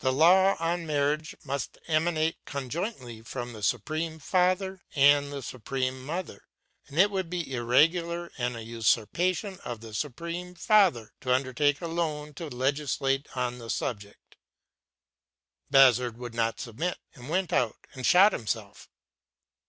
The 0.00 0.12
law 0.12 0.56
on 0.58 0.84
marriage 0.84 1.36
must 1.44 1.78
emanate 1.86 2.44
conjointly 2.44 3.22
from 3.22 3.52
the 3.52 3.62
Supreme 3.62 4.18
Father 4.18 4.82
and 4.96 5.32
the 5.32 5.44
Supreme 5.44 6.04
Mother, 6.04 6.48
and 6.88 6.98
it 6.98 7.08
would 7.08 7.30
be 7.30 7.52
irregular 7.54 8.32
and 8.36 8.56
a 8.56 8.64
usurpation 8.64 9.58
for 9.58 9.76
the 9.76 9.94
Supreme 9.94 10.56
Father 10.56 11.12
to 11.20 11.32
undertake 11.32 11.80
alone 11.80 12.34
to 12.34 12.48
legislate 12.48 13.28
on 13.36 13.58
the 13.58 13.70
subject. 13.70 14.34
Bazard 15.70 16.18
would 16.18 16.34
not 16.34 16.58
submit, 16.58 16.98
and 17.14 17.28
went 17.28 17.52
out 17.52 17.76
and 17.94 18.04
shot 18.04 18.32
himself. 18.32 18.88